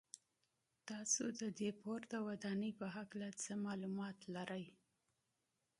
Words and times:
تاسو 0.89 1.23
د 1.39 1.41
دې 1.59 1.69
پورته 1.81 2.17
ودانۍ 2.27 2.71
په 2.79 2.87
هکله 2.95 3.29
څه 3.41 3.51
معلومات 3.65 4.17
لرئ. 4.35 4.65